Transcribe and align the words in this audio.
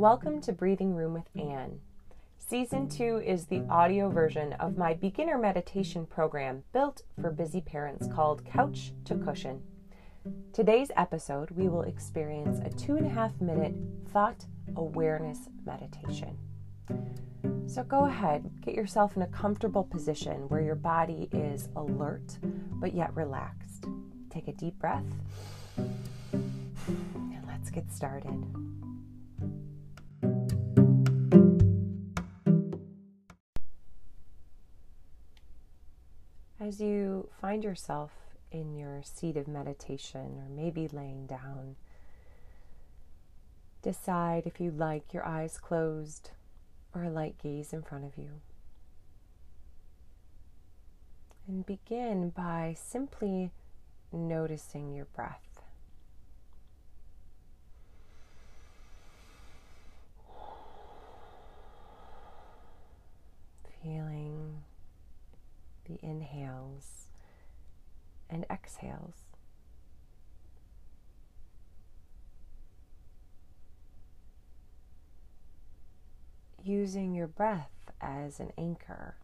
Welcome 0.00 0.40
to 0.40 0.54
Breathing 0.54 0.94
Room 0.94 1.12
with 1.12 1.28
Anne. 1.36 1.78
Season 2.38 2.88
2 2.88 3.18
is 3.18 3.44
the 3.44 3.66
audio 3.68 4.08
version 4.08 4.54
of 4.54 4.78
my 4.78 4.94
beginner 4.94 5.36
meditation 5.36 6.06
program 6.06 6.64
built 6.72 7.02
for 7.20 7.30
busy 7.30 7.60
parents 7.60 8.08
called 8.10 8.42
Couch 8.46 8.94
to 9.04 9.16
Cushion. 9.16 9.60
Today's 10.54 10.90
episode, 10.96 11.50
we 11.50 11.68
will 11.68 11.82
experience 11.82 12.60
a 12.64 12.70
two 12.70 12.96
and 12.96 13.06
a 13.06 13.10
half 13.10 13.38
minute 13.42 13.74
thought 14.10 14.46
awareness 14.74 15.50
meditation. 15.66 16.34
So 17.66 17.82
go 17.82 18.06
ahead, 18.06 18.50
get 18.62 18.74
yourself 18.74 19.16
in 19.16 19.22
a 19.22 19.26
comfortable 19.26 19.84
position 19.84 20.48
where 20.48 20.62
your 20.62 20.76
body 20.76 21.28
is 21.30 21.68
alert 21.76 22.38
but 22.42 22.94
yet 22.94 23.14
relaxed. 23.14 23.84
Take 24.30 24.48
a 24.48 24.52
deep 24.52 24.78
breath 24.78 25.04
and 25.76 27.44
let's 27.46 27.68
get 27.68 27.92
started. 27.92 28.46
As 36.70 36.80
you 36.80 37.28
find 37.40 37.64
yourself 37.64 38.12
in 38.52 38.76
your 38.76 39.02
seat 39.02 39.36
of 39.36 39.48
meditation 39.48 40.38
or 40.38 40.48
maybe 40.48 40.86
laying 40.86 41.26
down, 41.26 41.74
decide 43.82 44.46
if 44.46 44.60
you'd 44.60 44.78
like 44.78 45.12
your 45.12 45.26
eyes 45.26 45.58
closed 45.58 46.30
or 46.94 47.02
a 47.02 47.10
light 47.10 47.34
gaze 47.42 47.72
in 47.72 47.82
front 47.82 48.04
of 48.04 48.16
you. 48.16 48.34
And 51.48 51.66
begin 51.66 52.30
by 52.30 52.76
simply 52.80 53.50
noticing 54.12 54.92
your 54.92 55.06
breath. 55.06 55.62
Feeling 63.82 64.62
the 65.90 65.98
inhales 66.20 67.06
and 68.28 68.44
exhales. 68.50 69.24
Using 76.62 77.14
your 77.14 77.26
breath 77.26 77.70
as 78.00 78.38
an 78.38 78.52
anchor 78.58 79.16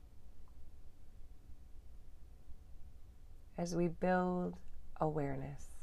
as 3.58 3.76
we 3.76 3.88
build 3.88 4.54
awareness 5.00 5.76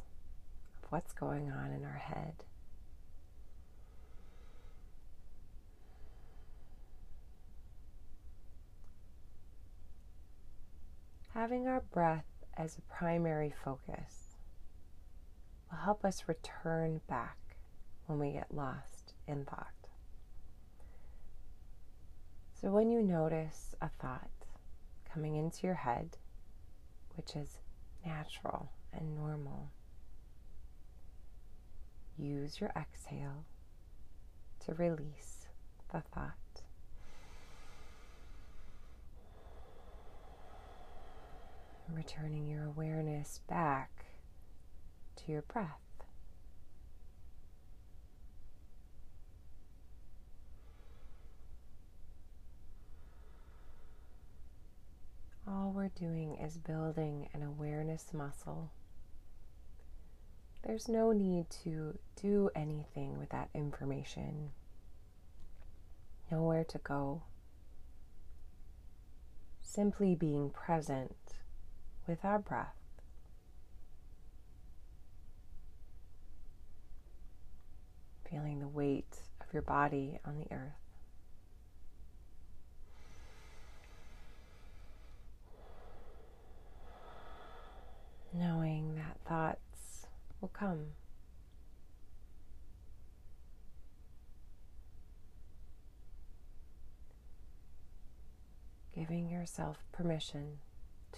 of 0.81 0.91
what's 0.91 1.14
going 1.14 1.52
on 1.52 1.72
in 1.72 1.86
our 1.86 2.02
head. 2.03 2.34
Having 11.33 11.67
our 11.67 11.81
breath 11.81 12.27
as 12.55 12.77
a 12.77 12.81
primary 12.93 13.51
focus 13.65 14.37
will 15.71 15.79
help 15.79 16.05
us 16.05 16.27
return 16.27 17.01
back 17.09 17.37
when 18.05 18.19
we 18.19 18.33
get 18.33 18.53
lost 18.53 19.13
in 19.27 19.43
thought. 19.43 19.73
So, 22.53 22.69
when 22.69 22.91
you 22.91 23.01
notice 23.01 23.73
a 23.81 23.89
thought 23.89 24.29
coming 25.11 25.35
into 25.35 25.65
your 25.65 25.75
head, 25.75 26.17
which 27.15 27.35
is 27.35 27.57
natural 28.05 28.71
and 28.93 29.15
normal, 29.15 29.71
use 32.15 32.61
your 32.61 32.71
exhale 32.77 33.45
to 34.65 34.73
release 34.75 35.47
the 35.91 36.01
thought. 36.13 36.62
Returning 41.93 42.47
your 42.47 42.65
awareness 42.65 43.41
back 43.47 44.05
to 45.15 45.31
your 45.31 45.43
breath. 45.43 45.79
All 55.47 55.71
we're 55.75 55.89
doing 55.89 56.35
is 56.35 56.57
building 56.57 57.29
an 57.33 57.43
awareness 57.43 58.13
muscle. 58.13 58.71
There's 60.65 60.87
no 60.87 61.11
need 61.11 61.49
to 61.63 61.97
do 62.21 62.49
anything 62.55 63.19
with 63.19 63.29
that 63.29 63.49
information, 63.53 64.51
nowhere 66.31 66.63
to 66.63 66.77
go. 66.77 67.23
Simply 69.61 70.15
being 70.15 70.49
present 70.49 71.15
with 72.08 72.24
our 72.24 72.40
breath. 72.40 72.75
Feeling 78.30 78.59
the 78.59 78.68
weight 78.68 79.18
of 79.41 79.53
your 79.53 79.62
body 79.62 80.19
on 80.25 80.38
the 80.38 80.53
earth. 80.53 80.74
Knowing 88.34 88.96
that 88.96 89.18
thoughts 89.28 90.08
will 90.41 90.50
come. 90.50 90.88
Giving 98.96 99.30
yourself 99.30 99.78
permission 99.91 100.59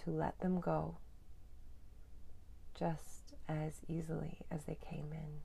to 0.06 0.12
let 0.12 0.38
them 0.38 0.60
go 0.60 0.98
just 2.78 3.34
as 3.48 3.80
easily 3.88 4.38
as 4.52 4.64
they 4.64 4.78
came 4.88 5.08
in. 5.12 5.40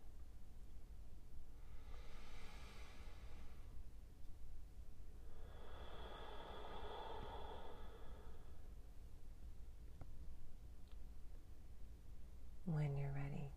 When 12.66 12.96
you're 12.96 13.10
ready, 13.16 13.52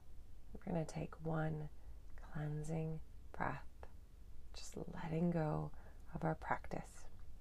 we're 0.52 0.72
going 0.72 0.84
to 0.84 0.90
take 0.90 1.14
one 1.22 1.68
cleansing 2.32 2.98
breath, 3.36 3.60
just 4.56 4.74
letting 5.02 5.30
go 5.30 5.70
of 6.14 6.24
our 6.24 6.34
practice. 6.36 6.80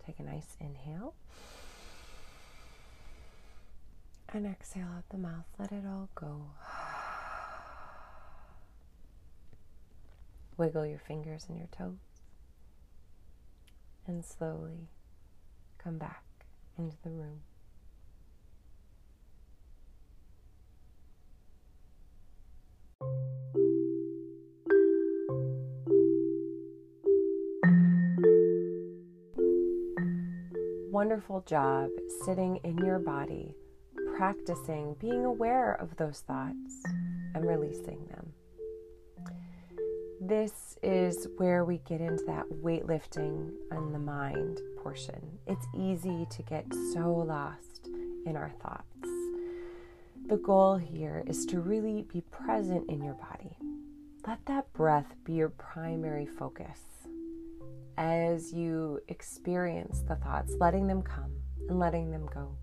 Take 0.05 0.19
a 0.19 0.23
nice 0.23 0.57
inhale. 0.59 1.13
And 4.35 4.47
exhale 4.47 4.87
out 4.97 5.07
the 5.11 5.19
mouth. 5.19 5.45
Let 5.59 5.71
it 5.71 5.83
all 5.85 6.09
go. 6.15 6.41
Wiggle 10.57 10.87
your 10.87 10.97
fingers 10.97 11.45
and 11.47 11.59
your 11.59 11.67
toes. 11.67 11.99
And 14.07 14.25
slowly 14.25 14.89
come 15.77 15.99
back 15.99 16.23
into 16.79 16.95
the 17.03 17.11
room. 17.11 17.41
Wonderful 30.91 31.43
job 31.45 31.91
sitting 32.25 32.59
in 32.63 32.79
your 32.79 32.97
body 32.97 33.53
practicing 34.15 34.95
being 34.99 35.25
aware 35.25 35.73
of 35.73 35.95
those 35.97 36.19
thoughts 36.21 36.83
and 37.33 37.45
releasing 37.45 38.05
them. 38.07 38.33
This 40.21 40.77
is 40.81 41.27
where 41.37 41.65
we 41.65 41.79
get 41.79 41.99
into 41.99 42.23
that 42.25 42.45
weightlifting 42.49 43.51
and 43.71 43.93
the 43.93 43.99
mind 43.99 44.61
portion. 44.81 45.39
It's 45.47 45.65
easy 45.75 46.25
to 46.29 46.43
get 46.43 46.65
so 46.93 47.11
lost 47.27 47.89
in 48.25 48.37
our 48.37 48.51
thoughts. 48.61 48.85
The 50.27 50.37
goal 50.37 50.77
here 50.77 51.23
is 51.27 51.45
to 51.47 51.59
really 51.59 52.03
be 52.03 52.21
present 52.21 52.89
in 52.89 53.03
your 53.03 53.15
body. 53.15 53.57
Let 54.25 54.45
that 54.45 54.71
breath 54.71 55.13
be 55.25 55.33
your 55.33 55.49
primary 55.49 56.25
focus 56.25 56.79
as 57.97 58.53
you 58.53 59.01
experience 59.09 60.01
the 60.07 60.15
thoughts, 60.15 60.53
letting 60.59 60.87
them 60.87 61.01
come 61.01 61.31
and 61.67 61.79
letting 61.79 62.11
them 62.11 62.27
go 62.33 62.55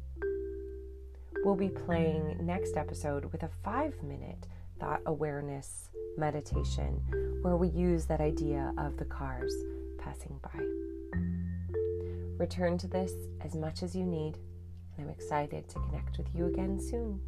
we'll 1.45 1.57
be 1.57 1.69
playing 1.69 2.37
next 2.41 2.77
episode 2.77 3.25
with 3.33 3.43
a 3.43 3.51
five 3.63 3.95
minute 4.03 4.47
thought 4.79 5.01
awareness 5.07 5.89
meditation 6.17 7.01
where 7.43 7.57
we 7.57 7.69
use 7.69 8.07
that 8.07 8.21
idea 8.21 8.73
of 8.79 8.97
the 8.97 9.05
cars 9.05 9.55
passing 9.99 10.39
by. 10.43 10.61
Return 12.39 12.79
to 12.79 12.89
this 12.89 13.13
as 13.43 13.55
much 13.55 13.83
as 13.83 13.95
you 13.95 14.05
need, 14.05 14.39
and 14.97 15.07
I'm 15.07 15.11
excited 15.11 15.69
to 15.69 15.75
connect 15.81 16.19
with 16.19 16.29
you 16.35 16.47
again 16.47 16.79
soon. 16.81 17.21